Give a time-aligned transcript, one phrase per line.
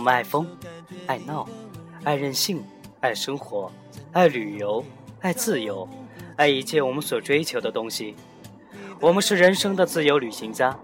[0.00, 0.48] 我们爱疯，
[1.06, 1.46] 爱闹，
[2.04, 2.64] 爱任性，
[3.00, 3.70] 爱生活，
[4.12, 4.82] 爱旅游，
[5.20, 5.86] 爱自由，
[6.36, 8.16] 爱一切我们所追求的东西。
[8.98, 10.74] 我们是人生的自由旅行家。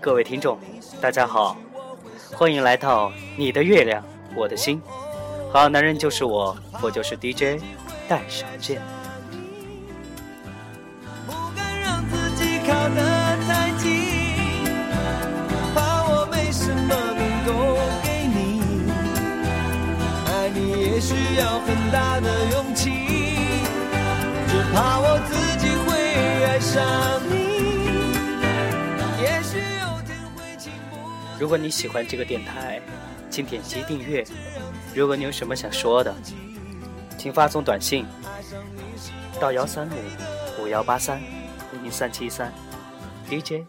[0.00, 0.58] 各位听众，
[1.02, 1.54] 大家好，
[2.34, 4.02] 欢迎来到你的月亮，
[4.34, 4.80] 我的心。
[5.52, 7.62] 好男人就是我，我就是 DJ
[8.08, 8.80] 戴少健。
[21.32, 22.90] 需要很大的勇气，
[24.48, 26.84] 只怕我自己会爱上
[27.26, 27.32] 你。
[29.22, 30.96] 也许有天会情不
[31.40, 32.82] 如果你喜欢这个电台，
[33.30, 34.22] 请点击订阅。
[34.94, 36.14] 如果你有什么想说的，
[37.16, 38.04] 请发送短信
[39.40, 41.18] 到幺三五五幺八三
[41.82, 42.52] 零三七三
[43.26, 43.64] ，DJ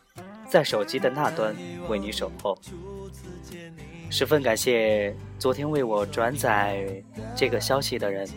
[0.50, 1.56] 在手机的那端
[1.88, 2.58] 为你守候。
[4.14, 6.86] 十分感谢昨天为我转载
[7.36, 8.30] 这个消息的人，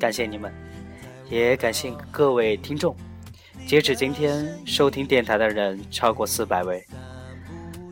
[0.00, 0.52] 感谢你们，
[1.30, 2.92] 也感谢各位听众。
[3.68, 6.84] 截止今天，收听电台的人超过四百位，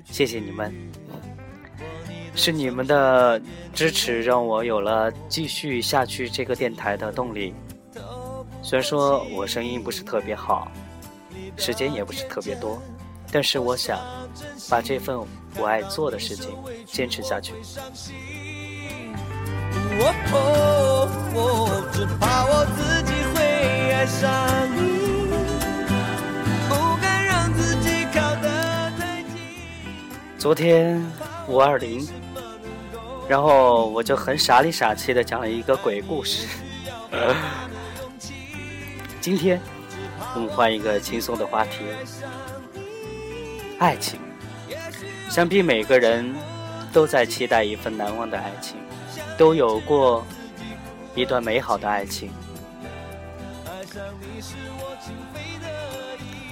[0.06, 0.74] 谢谢你们。
[2.34, 3.40] 是你们的
[3.72, 7.54] 支持让我有了继续下去这个电台的动力。
[8.60, 10.66] 虽然说我声音不是特别好，
[11.56, 12.82] 时间也不是特别多，
[13.30, 13.98] 但是我想
[14.70, 15.18] 把这份
[15.56, 16.50] 我爱做的事情
[16.86, 17.52] 坚持下去。
[20.00, 21.38] 哦哦哦，
[21.92, 23.42] 只怕我自己会
[23.92, 24.30] 爱上
[24.76, 24.78] 你，
[26.68, 28.48] 不敢让自己靠得
[28.98, 29.34] 太近。
[30.38, 31.04] 昨天
[31.48, 32.06] 五二零，
[33.28, 36.46] 然后我就很傻里傻气的讲了一个鬼故事。
[39.20, 39.60] 今天
[40.34, 41.80] 我们换一个轻松的话题，
[43.78, 44.18] 爱情。
[45.28, 46.34] 想必每个人
[46.92, 48.76] 都在期待一份难忘的爱情，
[49.36, 50.26] 都有过
[51.14, 52.30] 一段美好的爱情。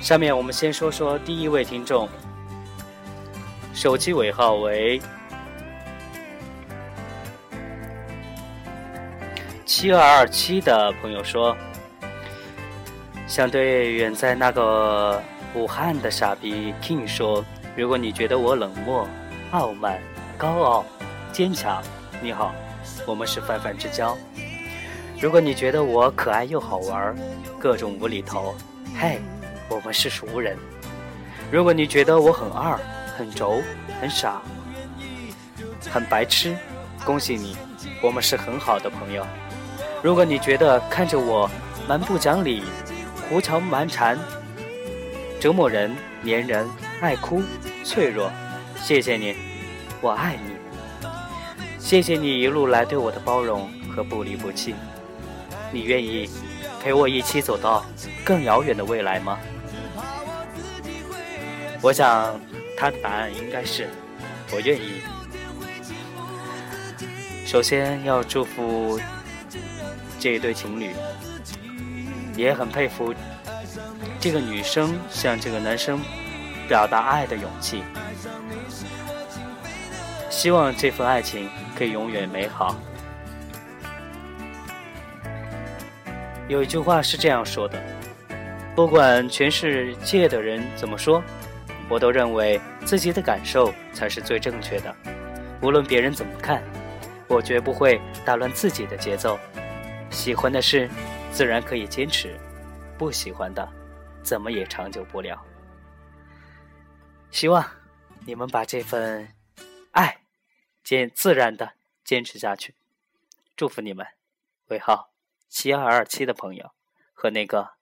[0.01, 2.09] 下面我们先说说第一位听众，
[3.73, 5.01] 手机尾号为
[9.65, 11.57] 七二二七的朋友说，
[13.27, 15.21] 想对远在那个
[15.57, 17.43] 武汉的傻逼 King 说，
[17.75, 19.09] 如果你觉得我冷漠、
[19.53, 19.99] 傲慢、
[20.37, 20.85] 高傲、
[21.33, 21.83] 坚强，
[22.21, 22.55] 你好，
[23.07, 24.15] 我们是泛泛之交。
[25.19, 27.17] 如果你觉得我可爱又好玩，
[27.59, 28.55] 各种无厘头，
[29.01, 29.19] 嘿，
[29.71, 30.59] 我们是熟人。
[31.51, 32.79] 如果你觉得我很二、
[33.17, 33.63] 很轴、
[33.99, 34.43] 很傻、
[35.91, 36.55] 很白痴，
[37.03, 37.57] 恭喜你，
[38.03, 39.27] 我们是很好的朋友。
[40.03, 41.51] 如果你觉得看着我
[41.89, 42.63] 蛮不讲理、
[43.27, 44.19] 胡搅蛮缠、
[45.39, 46.69] 折磨人、粘人、
[47.01, 47.43] 爱哭、
[47.85, 48.31] 脆弱，
[48.83, 49.37] 谢谢你，
[50.01, 50.57] 我爱你。
[51.79, 54.75] 谢谢你一路来对我的包容和不离不弃。
[55.71, 56.29] 你愿意
[56.83, 57.85] 陪我一起走到
[58.25, 59.39] 更遥远的未来吗？
[61.83, 62.41] 我想
[62.77, 63.89] 他的答案应该是
[64.53, 65.03] 我愿意。
[67.45, 68.99] 首先要祝福
[70.19, 70.91] 这一对情侣，
[72.35, 73.15] 也很佩服
[74.21, 76.01] 这个女生向这个男生
[76.69, 77.83] 表达爱的勇气。
[80.31, 82.77] 希望这份爱情可以永远美好。
[86.49, 87.83] 有一句话是这样说的：
[88.75, 91.23] 不管全世界的人怎么说，
[91.89, 94.95] 我都认为自己的感受才是最正确的。
[95.63, 96.63] 无论别人怎么看，
[97.27, 99.39] 我绝不会打乱自己的节奏。
[100.11, 100.89] 喜欢的事，
[101.33, 102.29] 自然可以坚持；
[102.99, 103.71] 不喜欢的，
[104.23, 105.45] 怎么也长久不了。
[107.31, 107.69] 希望
[108.25, 109.35] 你们把这份
[109.93, 110.23] 爱
[110.83, 112.75] 坚自然的坚持下去。
[113.55, 114.07] 祝福你们，
[114.69, 115.11] 尾号。
[115.49, 116.73] 七二二七的朋友
[117.15, 117.75] 和那个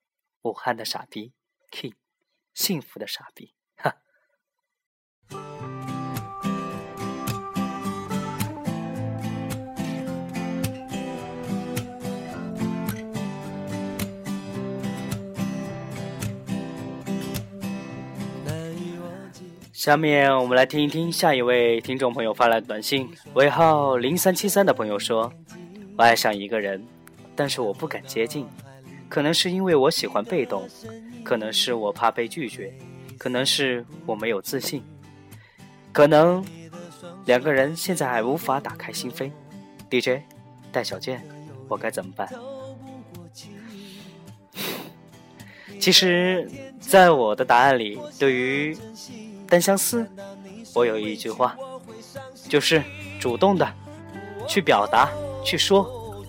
[0.43, 1.33] 武汉的傻逼
[1.71, 1.95] King，
[2.53, 3.54] 幸福的傻逼，
[19.75, 25.33] 下面我们来听一听下一位听众朋友发来的短信，尾号零三七三的朋友说
[25.99, 26.81] ：“我爱上一个人。”
[27.35, 28.47] 但是我不敢接近，
[29.09, 30.69] 可能是因为我喜欢被动，
[31.25, 32.73] 可能是我怕被拒绝，
[33.19, 34.81] 可能是我没有自信，
[35.91, 36.47] 可能
[37.27, 39.29] 两个人现在还无法打开心扉。
[39.91, 40.23] DJ
[40.71, 41.21] 戴小健，
[41.67, 42.29] 我该怎么办？
[45.81, 46.49] 其实，
[46.79, 48.77] 在我的答案里，对于
[49.49, 50.07] 单相思，
[50.75, 51.57] 我有一句话，
[52.49, 52.83] 就是
[53.21, 53.67] 主动的
[54.47, 55.09] 去表达、
[55.45, 56.25] 去说，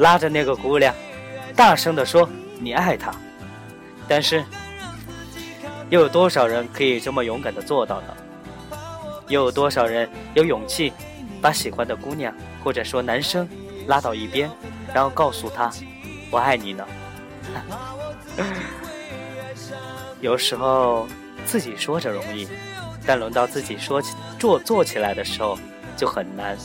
[0.00, 0.94] 拉着那个姑娘，
[1.54, 3.14] 大声的说你爱她。
[4.08, 4.44] 但是，
[5.90, 8.16] 又有多少人可以这么勇敢的做到呢？
[9.28, 10.92] 又有多少人有勇气
[11.42, 12.32] 把喜欢的姑娘
[12.62, 13.48] 或者说男生
[13.86, 14.50] 拉到一边，
[14.94, 15.70] 然后告诉他
[16.30, 16.86] 我爱你呢？
[20.20, 21.06] 有时候
[21.46, 22.46] 自己说着容易，
[23.06, 25.56] 但轮到自己说起做做起来的时候
[25.96, 26.58] 就很难。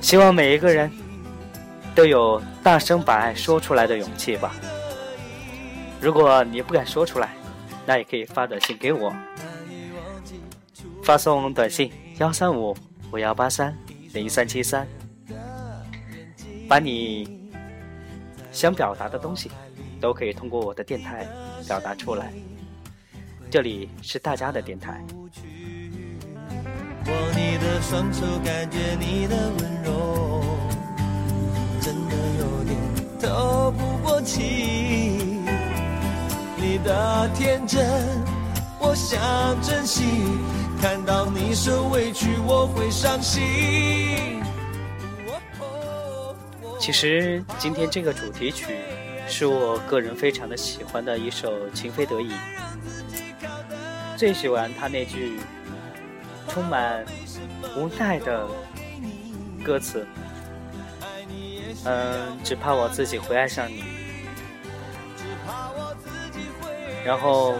[0.00, 0.90] 希望每一个人
[1.94, 4.54] 都有大声把爱说出来的勇气吧。
[6.00, 7.34] 如果你不敢说出来，
[7.84, 9.14] 那也可以发短信给我，
[11.02, 12.76] 发送短信幺三五
[13.10, 13.76] 五幺八三
[14.12, 14.86] 零三七三，
[16.68, 17.50] 把你
[18.52, 19.50] 想表达的东西
[20.00, 21.26] 都可以通过我的电台
[21.66, 22.32] 表达出来。
[23.54, 25.00] 这里是大家的电台。
[25.06, 25.30] 握
[27.36, 30.44] 你的双手，感觉你的温柔，
[31.80, 32.76] 真的有点
[33.20, 34.40] 透不过气。
[36.56, 37.86] 你的天真，
[38.80, 39.22] 我想
[39.62, 40.02] 珍惜。
[40.82, 43.40] 看到你受委屈，我会伤心。
[46.80, 48.74] 其实今天这个主题曲
[49.28, 52.32] 是我个人非常的喜欢的一首《情非得已》，
[54.16, 55.38] 最喜欢他那句
[56.48, 57.04] 充满
[57.76, 58.46] 无奈的
[59.64, 60.06] 歌词。
[61.84, 63.84] 嗯，只怕我自己会爱上你。
[67.04, 67.54] 然后，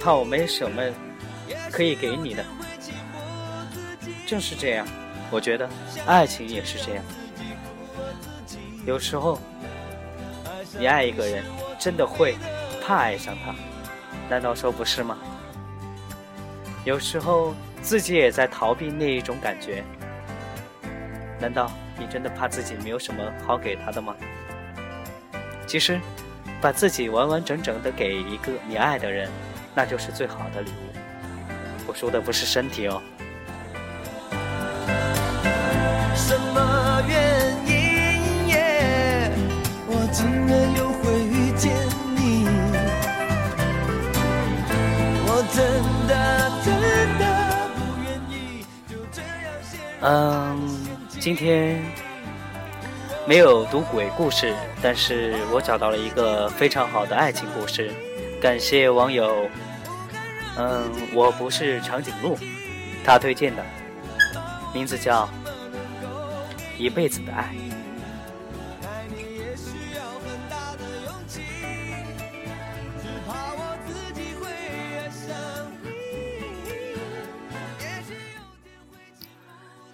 [0.00, 0.82] 怕我没什么
[1.70, 2.44] 可以给你的。
[4.26, 4.86] 正是这样，
[5.30, 5.68] 我觉得
[6.06, 7.04] 爱情也是这样。
[8.86, 9.38] 有时候，
[10.78, 11.44] 你爱一个人，
[11.78, 12.36] 真的会
[12.82, 13.54] 怕爱上他，
[14.30, 15.18] 难道说不是吗？
[16.86, 17.52] 有时候
[17.82, 19.82] 自己也在逃避那一种感觉，
[21.40, 21.68] 难道
[21.98, 24.14] 你真的怕自己没有什么好给他的吗？
[25.66, 26.00] 其实。
[26.58, 29.28] 把自己完完整整的给一个你爱的人，
[29.74, 30.74] 那就是最好的礼物。
[31.86, 33.02] 我说的不是身体哦。
[36.14, 38.48] 什么原因？
[38.48, 39.30] 耶，
[39.86, 41.76] 我竟然又会遇见
[42.16, 42.48] 你。
[45.28, 45.60] 我真
[46.08, 46.14] 的
[50.08, 50.56] 嗯，
[51.08, 51.82] 今天。
[53.26, 57.90] 没有读鬼故事，但是我找到了一个非常好的爱情故事。
[58.40, 59.48] 感谢网友，
[60.56, 62.38] 嗯，我不是长颈鹿，
[63.04, 63.64] 他推荐的，
[64.72, 65.24] 名字叫
[66.78, 67.52] 《一辈子的爱》。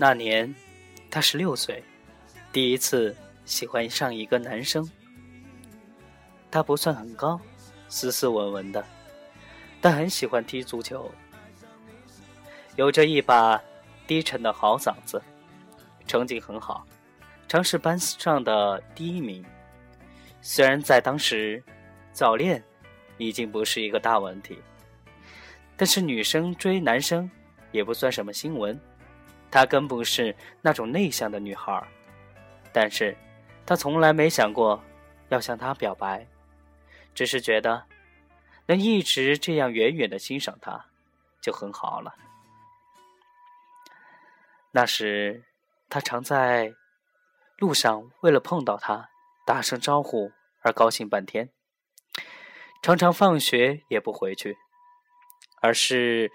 [0.02, 0.52] 那年，
[1.08, 1.80] 他十六岁。
[2.52, 4.84] 第一次喜欢上一个男生，
[6.50, 7.40] 他不算很高，
[7.88, 8.84] 斯斯文文的，
[9.80, 11.08] 但很喜欢踢足球，
[12.74, 13.62] 有着一把
[14.04, 15.22] 低沉的好嗓子，
[16.08, 16.84] 成绩很好，
[17.46, 19.44] 常是班上的第一名。
[20.40, 21.62] 虽然在当时，
[22.12, 22.60] 早恋
[23.18, 24.58] 已经不是一个大问题，
[25.76, 27.30] 但是女生追男生
[27.70, 28.76] 也不算什么新闻。
[29.52, 31.86] 她更不是那种内向的女孩。
[32.72, 33.16] 但是，
[33.64, 34.82] 他从来没想过
[35.28, 36.26] 要向她表白，
[37.14, 37.84] 只是觉得
[38.66, 40.86] 能一直这样远远的欣赏她，
[41.40, 42.14] 就很好了。
[44.70, 45.44] 那时，
[45.90, 46.74] 他常在
[47.58, 49.10] 路上为了碰到她，
[49.44, 50.32] 打声招呼
[50.62, 51.50] 而高兴半天，
[52.80, 54.56] 常常放学也不回去，
[55.60, 56.32] 而是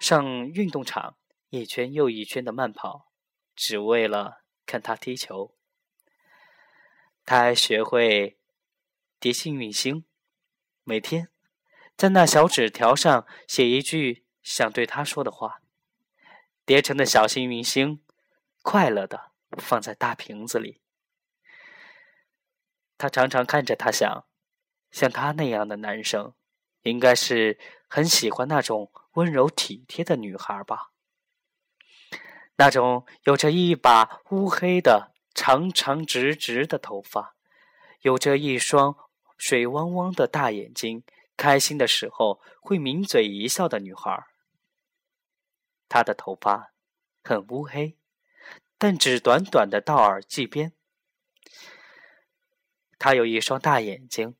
[0.00, 1.14] 上运动场
[1.50, 3.10] 一圈又一圈的慢跑，
[3.56, 5.54] 只为了看他踢球。
[7.24, 8.38] 他还学会
[9.18, 10.04] 叠幸运星，
[10.84, 11.28] 每天
[11.96, 15.62] 在那小纸条上写一句想对他说的话，
[16.66, 18.02] 叠成的小幸运星，
[18.62, 20.80] 快乐的放在大瓶子里。
[22.98, 24.26] 他常常看着他想，
[24.90, 26.34] 像他那样的男生，
[26.82, 30.92] 应该是很喜欢那种温柔体贴的女孩吧？
[32.58, 35.14] 那种有着一把乌黑的。
[35.34, 37.36] 长长直直的头发，
[38.00, 38.96] 有着一双
[39.36, 41.04] 水汪汪的大眼睛，
[41.36, 44.26] 开心的时候会抿嘴一笑的女孩。
[45.88, 46.72] 他的头发
[47.22, 47.96] 很乌黑，
[48.76, 50.72] 但只短短的到耳际边。
[52.98, 54.34] 他有一双大眼睛，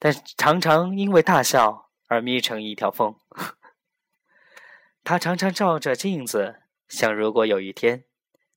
[0.00, 3.16] 但常常因为大笑而眯成一条缝。
[5.04, 8.04] 他常常照着镜子想：如果有一天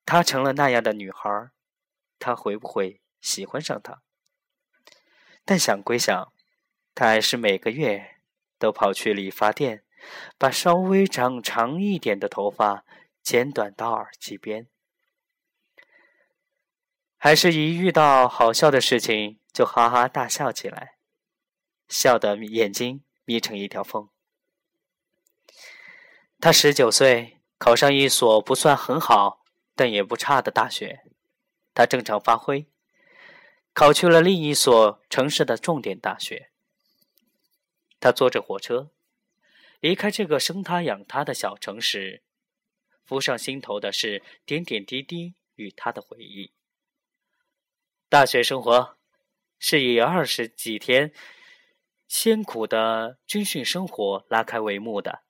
[0.06, 1.52] 她成了那样的女孩，
[2.18, 4.02] 他会不会喜欢上她？
[5.46, 6.34] 但想归想，
[6.96, 8.18] 他还是每个月
[8.58, 9.84] 都跑去理发店，
[10.38, 12.86] 把稍微长长一点的头发
[13.22, 14.68] 剪短到耳际边。
[17.18, 20.96] 还是一遇到好笑的事情就哈哈大笑起来，
[21.88, 24.10] 笑得眼睛眯成一条缝。
[26.40, 29.42] 他十九岁，考上一所不算很好
[29.74, 31.06] 但也不差的大学，
[31.74, 32.68] 他正常发挥，
[33.72, 36.52] 考去了另一所城市的重点大学。
[38.02, 38.92] 他坐着火车，
[39.80, 42.22] 离开这个生他养他的小城市，
[43.06, 46.52] 浮上心头的是点点滴滴与他的回忆。
[48.10, 48.98] 大学生活
[49.58, 51.14] 是以二十几天
[52.10, 55.23] 艰苦的军训生活拉开帷幕的。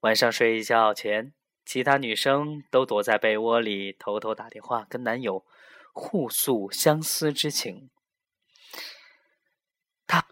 [0.00, 1.32] 晚上睡觉前，
[1.64, 5.44] 其他女生都躲在被窝里偷偷打电话跟男友
[5.92, 7.90] 互诉相思之情。
[10.06, 10.28] 他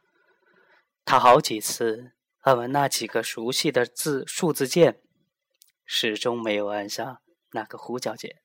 [1.05, 5.01] 他好几次按完那几个熟悉的字数字键，
[5.85, 7.21] 始终没有按下
[7.53, 8.43] 那个呼叫键。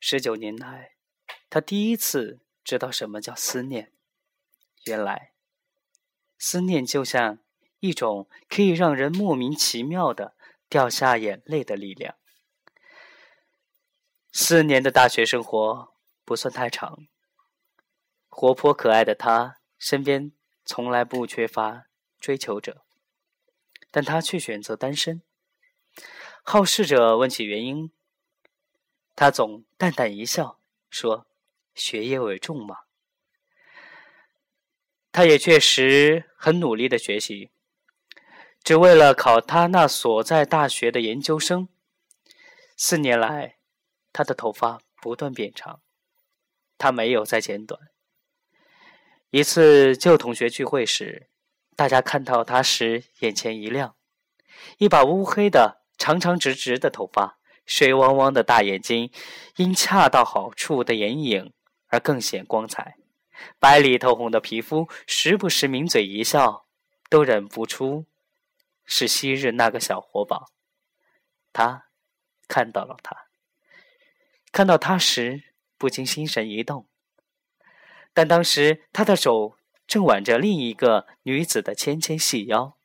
[0.00, 0.92] 十九年来。
[1.48, 3.92] 他第一次知道什么叫思念。
[4.86, 5.32] 原来，
[6.38, 7.40] 思念就像
[7.82, 10.36] 一种可以让人莫名其妙的
[10.68, 12.14] 掉下眼泪的力量。
[14.30, 15.92] 四年的大学生活
[16.24, 17.06] 不算太长。
[18.28, 20.32] 活泼可爱的他身边
[20.64, 21.86] 从来不缺乏
[22.20, 22.84] 追求者，
[23.90, 25.20] 但他却选择单身。
[26.42, 27.90] 好事者问起原因，
[29.16, 31.26] 他总淡淡一笑说。
[31.74, 32.80] 学业为重嘛，
[35.10, 37.50] 他也确实很努力的学习，
[38.62, 41.68] 只为了考他那所在大学的研究生。
[42.76, 43.56] 四年来，
[44.12, 45.80] 他的头发不断变长，
[46.78, 47.80] 他没有再剪短。
[49.30, 51.28] 一次旧同学聚会时，
[51.74, 53.96] 大家看到他时眼前一亮，
[54.78, 59.10] 一把乌黑的长长直直的头发，水汪汪的大眼睛，
[59.56, 61.52] 因恰到好处的眼影。
[61.88, 62.96] 而更显光彩，
[63.58, 66.64] 白里透红的皮肤，时不时抿嘴一笑，
[67.10, 68.06] 都忍不出
[68.84, 70.52] 是昔日那个小活宝。
[71.52, 71.86] 他
[72.48, 73.28] 看到了他，
[74.50, 76.88] 看到他时不禁心神一动。
[78.14, 82.76] 但当时他的手正挽着另一个女子的纤纤细腰，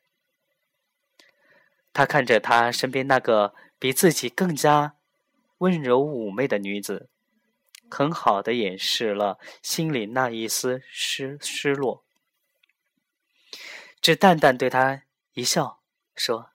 [1.94, 4.96] 他看着他身边那个比自己更加
[5.60, 7.10] 温柔妩媚的女子。
[7.90, 12.04] 很好的掩饰了心里那一丝失失落，
[14.02, 15.80] 只淡淡对他一笑，
[16.18, 16.50] 说：“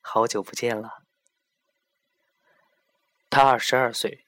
[0.00, 1.02] 好久不见了。”
[3.28, 4.26] 他二十二岁，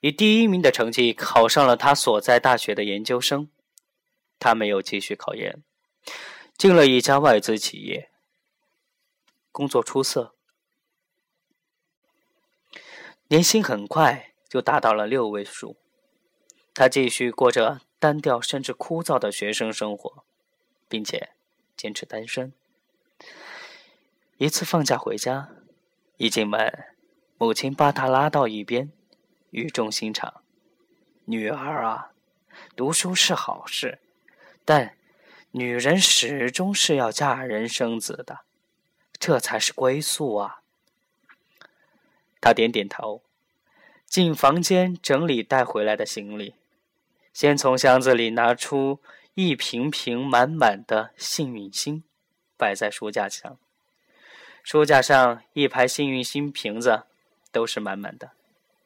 [0.00, 3.48] 以第一名的成绩考上了他所在大学的研究生。
[4.38, 5.62] 他没有继续考研，
[6.58, 8.10] 进了一家外资企业，
[9.50, 10.34] 工作出色，
[13.28, 14.32] 年薪很快。
[14.46, 15.76] 就达到了六位数。
[16.72, 20.24] 他继续过着单调甚至枯燥的学生生活，
[20.88, 21.30] 并且
[21.76, 22.52] 坚持单身。
[24.38, 25.48] 一次放假回家，
[26.16, 26.86] 一进门，
[27.38, 28.90] 母亲把他拉到一边，
[29.50, 30.42] 语重心长
[31.26, 32.10] ：“女儿啊，
[32.74, 34.00] 读书是好事，
[34.64, 34.96] 但
[35.52, 38.40] 女人始终是要嫁人生子的，
[39.20, 40.62] 这才是归宿啊。”
[42.40, 43.22] 他点点头。
[44.06, 46.54] 进房间整理带回来的行李，
[47.32, 49.00] 先从箱子里拿出
[49.34, 52.04] 一瓶瓶满满的幸运星，
[52.56, 53.58] 摆在书架上。
[54.64, 57.02] 书架上一排幸运星瓶子
[57.52, 58.30] 都是满满的，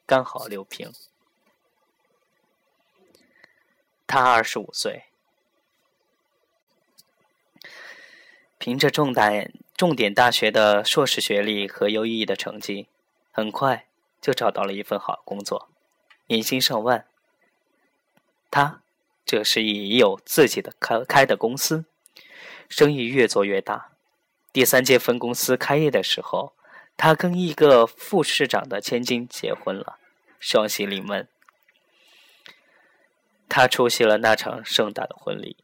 [0.05, 0.91] 刚好六瓶。
[4.05, 5.05] 他二十五岁，
[8.57, 9.31] 凭着重大
[9.77, 12.89] 重点大学的硕士学历和优异的成绩，
[13.31, 13.87] 很快。
[14.19, 15.69] 就找到了一份好工作，
[16.27, 17.07] 年薪上万。
[18.51, 18.83] 他
[19.25, 21.85] 这时已有自己的开开的公司，
[22.67, 23.93] 生意越做越大。
[24.51, 26.53] 第三届分公司开业的时候，
[26.97, 29.97] 他跟一个副市长的千金结婚了，
[30.39, 31.27] 双喜临门。
[33.47, 35.57] 他出席了那场盛大的婚礼，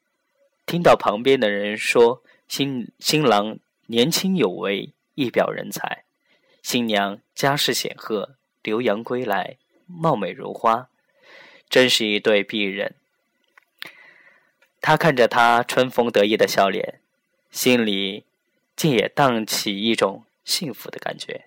[0.66, 6.04] 听到旁边的人说新新郎年轻有为，一表人才。
[6.62, 10.90] 新娘家世显赫，留洋归来，貌美如花，
[11.70, 12.96] 真是一对璧人。
[14.82, 17.02] 他看着她春风得意的笑脸，
[17.52, 18.26] 心里
[18.76, 21.46] 竟也荡起一种幸福的感觉，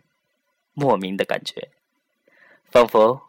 [0.72, 1.70] 莫名的感觉，
[2.70, 3.22] 仿佛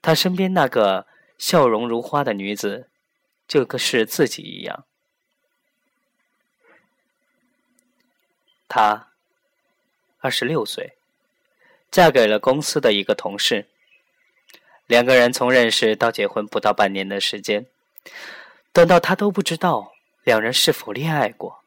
[0.00, 1.06] 他身边那个
[1.38, 2.88] 笑容如花的女子，
[3.46, 4.84] 就跟是自己一样。
[8.68, 9.08] 她
[10.20, 10.96] 二十六岁。
[11.90, 13.66] 嫁给了公司的一个同事，
[14.86, 17.66] 两个人从认识到结婚不到半年的时间，
[18.72, 21.59] 等到他都不知道两人是否恋爱过。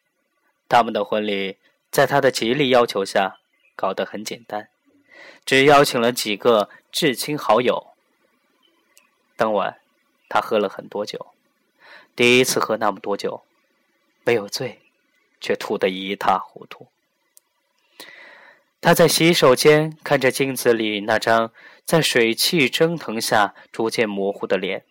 [0.67, 1.57] 他们的婚礼
[1.91, 3.39] 在他的极力要求下
[3.75, 4.69] 搞得很简单，
[5.45, 7.93] 只邀请了几个至亲好友。
[9.35, 9.79] 当晚，
[10.29, 11.33] 他喝了很多酒，
[12.15, 13.43] 第一次喝那么多酒，
[14.23, 14.81] 没有醉，
[15.41, 16.87] 却吐得一塌糊涂。
[18.79, 21.53] 他在洗手间看着镜子里那张
[21.85, 24.85] 在水汽蒸腾下逐渐模糊的脸，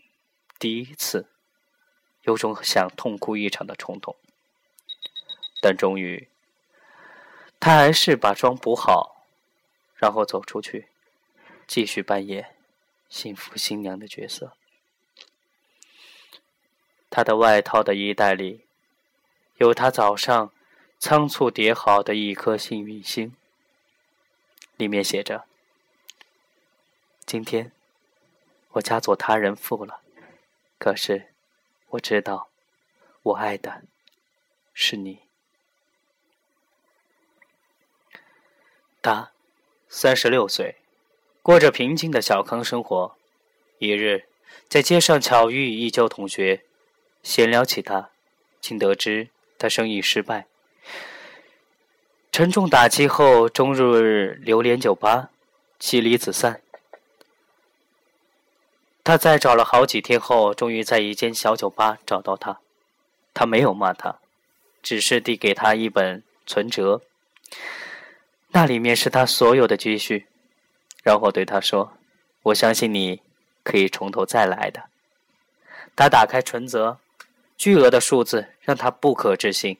[0.59, 1.29] 第一次
[2.23, 4.17] 有种想痛哭一场的冲动。
[5.63, 6.29] 但终于，
[7.61, 9.25] 他还是把妆补好，
[9.95, 10.89] 然后走出去，
[11.69, 12.57] 继续扮演
[13.09, 14.57] 幸福新娘的角色。
[17.09, 18.67] 他的外套的衣袋里，
[19.59, 20.53] 有他早上
[20.99, 23.37] 仓促叠好的一颗幸运星。
[24.77, 25.45] 里面写着
[27.25, 27.71] ：“今天
[28.71, 30.01] 我嫁作他人妇了，
[30.79, 31.33] 可是
[31.91, 32.49] 我知道，
[33.23, 33.85] 我爱的
[34.75, 35.21] 是你。”
[39.03, 39.33] 他
[39.89, 40.77] 三十六岁，
[41.43, 43.17] 过着平静的小康生活。
[43.79, 44.27] 一日，
[44.69, 46.63] 在街上巧遇一旧同学，
[47.25, 48.11] 闲聊起他，
[48.61, 50.47] 竟得知他生意失败。
[52.31, 55.31] 沉重打击后，终日流连酒吧，
[55.81, 56.63] 妻离子散。
[59.03, 62.61] 他在找了好几天后，终于在一间小酒吧找到他。
[63.35, 64.21] 他没有骂他，
[64.81, 67.03] 只是递给他一本存折，
[68.55, 70.27] 那里面是他所有的积蓄，
[71.03, 71.97] 然后对他说
[72.45, 73.23] ：“我相信你
[73.63, 74.91] 可以从头再来的。”
[75.97, 77.01] 他打开存折，
[77.57, 79.79] 巨额的数字让他不可置信。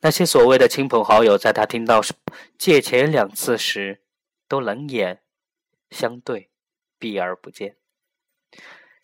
[0.00, 2.00] 那些所谓的亲朋好友，在他听到
[2.56, 4.00] 借钱两次时，
[4.48, 5.20] 都冷眼
[5.90, 6.48] 相对，
[6.98, 7.76] 避而不见。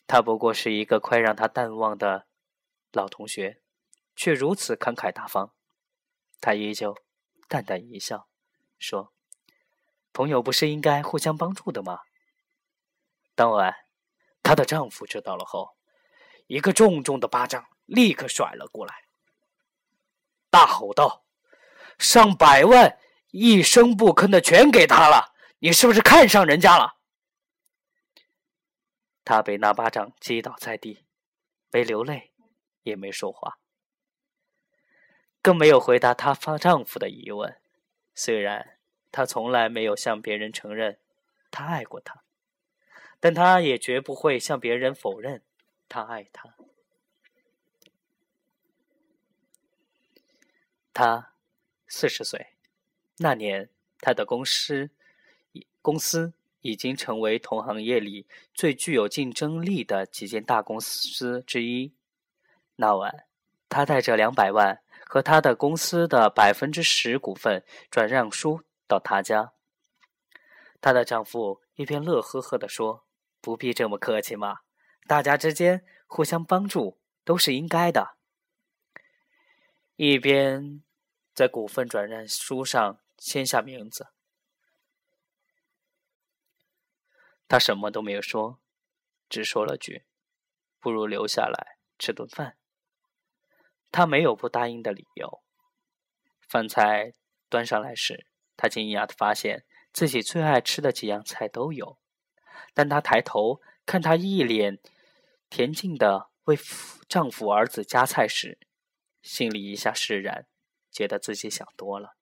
[0.06, 2.26] 他不过是一个快让他淡忘的
[2.92, 3.60] 老同学，
[4.14, 5.52] 却如此慷慨大方。
[6.40, 6.96] 他依旧
[7.48, 8.28] 淡淡一笑，
[8.78, 9.12] 说
[10.12, 12.00] ：“朋友不是应该互相帮助的吗？”
[13.34, 13.74] 当晚，
[14.42, 15.76] 她的丈夫知道了后，
[16.46, 18.94] 一个重重的巴掌立刻甩了过来。
[20.50, 21.24] 大吼道
[21.98, 22.98] ：“上百万，
[23.30, 26.96] 一声不吭的全给他了，你是不是看上人家了？”
[29.24, 31.04] 他被那巴掌击倒在地，
[31.72, 32.32] 没流泪，
[32.82, 33.58] 也没说话，
[35.42, 37.60] 更没有回答她丈夫的疑问。
[38.16, 38.78] 虽然
[39.12, 40.98] 他从来没有向别人承认
[41.50, 42.24] 他爱过她，
[43.20, 45.42] 但他也绝不会向别人否认
[45.88, 46.56] 他爱她。
[50.92, 51.34] 他
[51.86, 52.54] 四十岁，
[53.18, 53.68] 那年
[54.00, 54.90] 他的公司
[55.82, 61.92] 公司已经成为同行业里最具有竞争力的几间大公司之一。
[62.76, 63.26] 那晚，
[63.68, 69.54] 他带着两百万和他的公司的百分之十股份转让书到他家。
[70.80, 73.06] 她的丈夫一边乐呵呵地说
[73.40, 74.60] ：“不必这么客气嘛，
[75.06, 78.16] 大家之间互相帮助都是应该的。”
[79.96, 80.82] 一边。
[81.36, 84.06] 在股份转让书上签下名字，
[87.46, 88.58] 他什么都没有说，
[89.28, 90.06] 只说了句
[90.80, 92.56] ：“不如留下来吃顿饭。”
[93.90, 95.42] 他没有不答应的理由。
[96.40, 97.12] 饭菜
[97.48, 101.98] 端上来时，他惊讶的发现自己最爱吃的几样菜都有。
[102.74, 104.78] 但他抬头看他一脸
[105.50, 106.58] 恬静的为
[107.08, 108.58] 丈夫儿子夹菜时，
[109.22, 110.46] 心里一下释然。
[110.90, 112.16] 觉得自己想多了。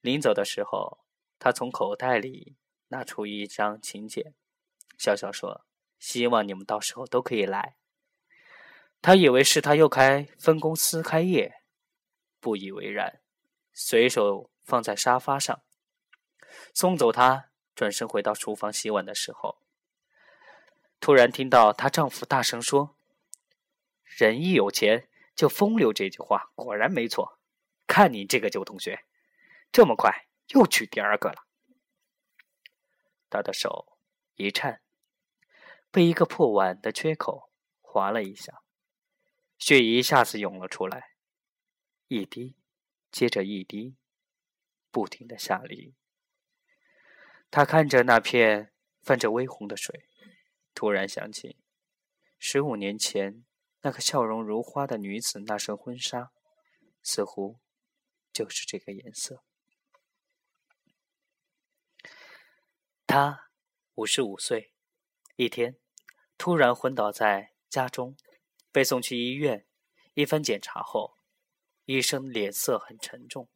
[0.00, 1.04] 临走的时候，
[1.40, 2.56] 他从口袋里
[2.88, 4.34] 拿出一张请柬，
[4.96, 5.66] 笑笑说
[5.98, 7.74] ：“希望你们到时候都可以来。”
[9.02, 11.62] 他以为是他又开分公司开业，
[12.38, 13.20] 不以为然，
[13.72, 15.62] 随手放在沙发上。
[16.74, 19.62] 送走他，转身回到厨房洗碗的时候，
[21.00, 22.94] 突然听到她丈夫大声说
[24.04, 27.38] ：“人一有钱就风流。”这句话果然没错。
[27.86, 29.04] 看你这个旧同学，
[29.72, 31.46] 这么快又娶第二个了。
[33.28, 33.98] 他的手
[34.34, 34.80] 一颤，
[35.90, 38.62] 被一个破碗的缺口划了一下，
[39.60, 41.12] 血一下子涌了出来，
[42.08, 42.56] 一滴
[43.12, 43.94] 接着一滴，
[44.90, 45.94] 不停的下沥。
[47.50, 50.08] 他看着那片泛着微红的水，
[50.74, 51.58] 突然想起
[52.38, 53.44] 十五年前
[53.82, 56.32] 那个笑容如花的女子那身婚纱，
[57.02, 57.60] 似乎
[58.32, 59.44] 就是这个颜色。
[63.06, 63.50] 他
[63.96, 64.72] 五十五岁，
[65.36, 65.76] 一天
[66.38, 68.16] 突然昏倒在家中，
[68.72, 69.66] 被送去医院。
[70.14, 71.16] 一番检查后，
[71.84, 73.48] 医生脸色很沉重，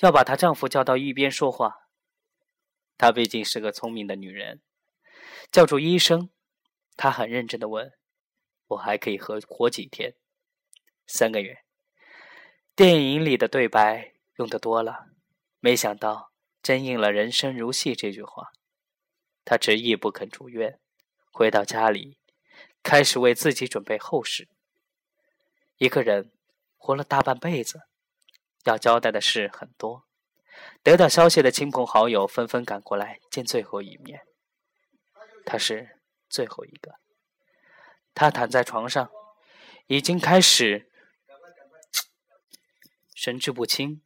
[0.00, 1.88] 要把她丈夫叫到一边说话。
[2.98, 4.62] 她毕竟是个聪明的女人，
[5.50, 6.30] 叫住医生，
[6.96, 7.92] 她很认真的问
[8.68, 10.14] ：“我还可以活活几天？
[11.06, 11.58] 三个月？”
[12.74, 15.06] 电影里的对白用的多了，
[15.60, 16.32] 没想到。
[16.62, 18.52] 真应了“人生如戏”这句话，
[19.44, 20.78] 他执意不肯住院，
[21.32, 22.18] 回到家里，
[22.82, 24.48] 开始为自己准备后事。
[25.76, 26.32] 一个人
[26.76, 27.82] 活了大半辈子，
[28.64, 30.04] 要交代的事很多。
[30.82, 34.26] 得到消息的亲朋好友纷纷赶过来见最后一面，
[35.46, 36.96] 他是最后一个。
[38.14, 39.10] 他躺在床上，
[39.86, 40.90] 已经开始
[43.14, 44.02] 神志不清。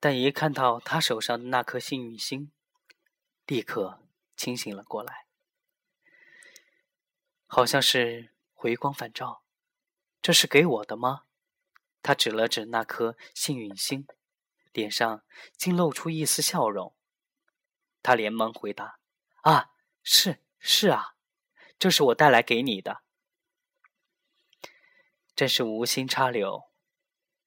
[0.00, 2.50] 但一看到他手上的那颗幸运星，
[3.46, 4.02] 立刻
[4.36, 5.27] 清醒了过来，
[7.48, 9.42] 好像是回光返照。
[10.22, 11.22] 这是给我的吗？
[12.02, 14.06] 他指了指那颗幸运星，
[14.72, 15.24] 脸上
[15.56, 16.94] 竟露出一丝笑容。
[18.02, 19.00] 他连忙回答
[19.42, 19.70] ：“啊，
[20.04, 21.14] 是是啊，
[21.78, 23.02] 这是我带来给你的。
[25.34, 26.70] 真是无心插柳，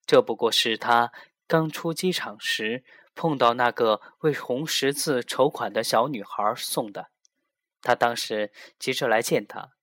[0.06, 1.14] 这不过是他。”
[1.48, 7.12] 刚出机场时碰到那个为红十字筹款的小女孩送的，
[7.82, 9.74] 他当时急着来见她，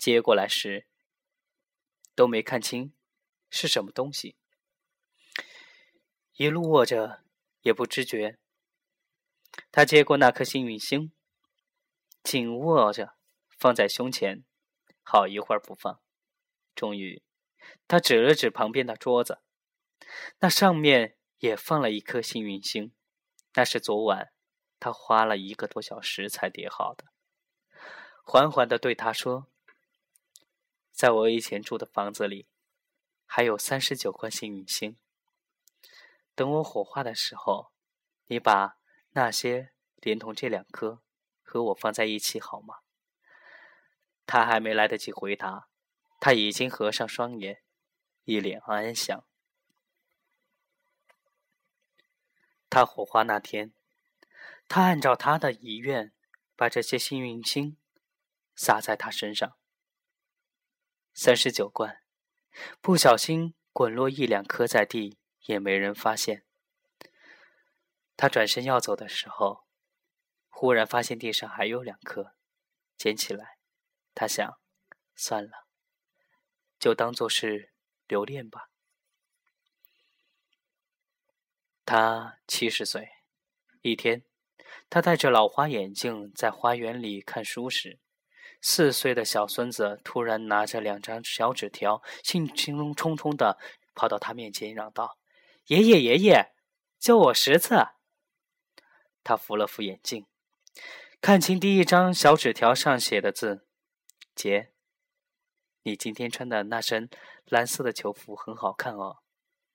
[0.00, 0.86] 接过来时
[2.14, 2.94] 都没看清
[3.50, 4.34] 是什么东西，
[6.36, 7.22] 一路握着
[7.60, 8.38] 也不知觉。
[9.70, 11.12] 他接过那颗幸运星，
[12.22, 13.12] 紧握着
[13.58, 14.42] 放在胸前，
[15.02, 16.00] 好一会儿不放，
[16.74, 17.22] 终于，
[17.86, 19.42] 他指了指旁边的桌子。
[20.38, 22.94] 那上面也放了一颗幸运星，
[23.52, 24.32] 那是昨晚
[24.78, 27.04] 他花了一个多小时才叠好的。
[28.24, 29.48] 缓缓地对他说
[31.00, 32.46] ：“在我以前住的房子里，
[33.24, 34.98] 还有三十九颗幸运星。
[36.34, 37.72] 等我火化的时候，
[38.26, 38.76] 你把
[39.12, 41.00] 那些连同这两颗
[41.42, 42.80] 和我放在一起好吗？”
[44.28, 45.70] 他还没来得及回答，
[46.20, 47.62] 他已经合上双眼，
[48.24, 49.24] 一脸安详。
[52.68, 53.72] 他火化那天，
[54.68, 56.12] 他按照他的遗愿，
[56.54, 57.78] 把这些幸运星
[58.54, 59.56] 撒在他身上。
[61.12, 62.02] 三十九罐，
[62.80, 66.44] 不小心滚落一两颗在地，也没人发现。
[68.16, 69.66] 他转身要走的时候，
[70.48, 72.34] 忽然发现地上还有两颗，
[72.96, 73.58] 捡起来，
[74.14, 74.58] 他想，
[75.14, 75.66] 算了，
[76.78, 77.72] 就当做是
[78.06, 78.68] 留恋吧。
[81.84, 83.10] 他七十岁，
[83.82, 84.24] 一天，
[84.88, 87.98] 他戴着老花眼镜在花园里看书时，
[88.60, 93.58] 四岁的小孙子突然拿着两张小纸条，兴冲冲冲的
[93.94, 95.18] 跑到他面前，嚷道
[95.66, 96.52] ：“爷爷，爷爷，
[96.98, 97.74] 教我识字！”
[99.24, 100.26] 他扶了扶眼镜，
[101.20, 103.66] 看清第一张小纸条上写的字
[104.34, 104.72] ：“姐，
[105.82, 107.08] 你今天穿的那身
[107.44, 109.18] 蓝色的球服很好看哦，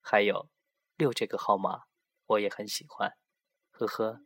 [0.01, 0.49] 还有
[0.95, 1.83] 六这个号码。”
[2.27, 3.15] 我也很喜欢，
[3.69, 4.21] 呵呵。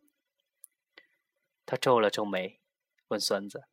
[1.65, 2.61] 他皱了皱眉，
[3.09, 3.65] 问孙子：“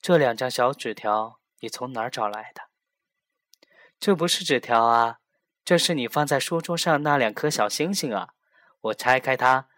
[0.00, 2.70] 这两张小纸条你从哪儿找来的
[3.98, 5.20] ？”“这不是纸条啊，
[5.64, 8.34] 这是你放在书桌上那两颗小星星啊！
[8.80, 9.68] 我拆开它，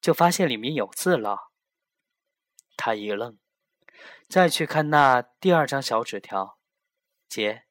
[0.00, 1.50] 就发现里面有字了。”
[2.76, 3.38] 他一愣，
[4.28, 6.58] 再去看那第二张小纸条
[7.28, 7.64] ：“姐，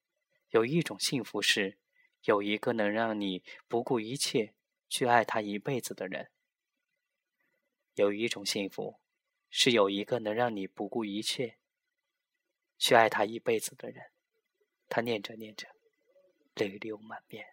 [0.49, 1.77] 有一种幸福是，
[2.23, 4.53] 有一个能让你不顾一切。”
[4.87, 6.29] 去爱他一辈子的人，
[7.95, 9.01] 有一种幸福，
[9.49, 11.57] 是有一个能让你不顾一切
[12.85, 13.99] 去爱他一辈子的人。
[14.87, 15.65] 他念着念着，
[16.53, 17.43] 泪流满面。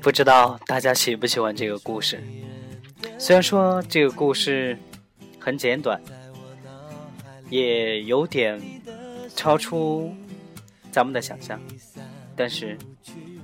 [0.00, 2.22] 不知道大家喜不喜欢这个故事？
[3.18, 4.78] 虽然说这个故事
[5.44, 6.00] 很简短，
[7.50, 8.60] 也有点
[9.34, 10.14] 超出
[10.92, 11.60] 咱们的想象，
[12.36, 12.78] 但是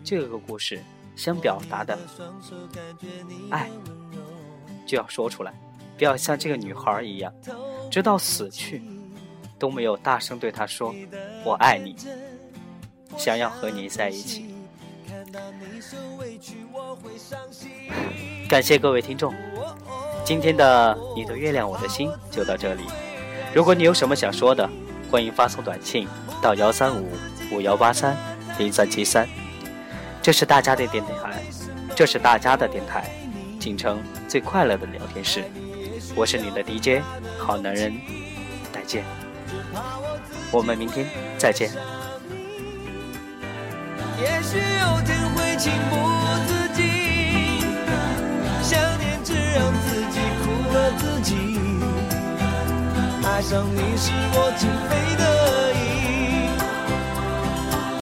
[0.04, 0.80] 这个故事
[1.16, 1.98] 想表达的
[3.50, 3.68] 爱
[4.86, 5.52] 就要说出来，
[5.96, 7.34] 不要像这个女孩一样，
[7.90, 8.80] 直到死去
[9.58, 10.94] 都没有大声对她说
[11.44, 11.96] “我爱你”，
[13.18, 14.54] 想要和你在一起。
[18.48, 19.34] 感谢各位听众，
[20.28, 22.82] 今天的你的月亮我的心就到这里。
[23.54, 24.68] 如果你有什么想说的，
[25.10, 26.06] 欢迎发送短信
[26.42, 27.08] 到幺三五
[27.50, 28.14] 五幺八三
[28.58, 29.26] 零三七三。
[30.20, 31.42] 这是大家的电台，
[31.96, 33.10] 这是大家的电台，
[33.58, 35.44] 锦城最快乐的聊天室。
[36.14, 37.02] 我是你的 DJ
[37.38, 37.98] 好男人，
[38.70, 39.04] 再见。
[40.52, 41.06] 我们明天
[41.38, 41.70] 再见。
[44.20, 45.96] 也许有天会情不
[46.46, 46.84] 自禁，
[48.62, 49.97] 想念只让自己苦了自己。
[53.38, 56.27] 爱上你是我情非得已。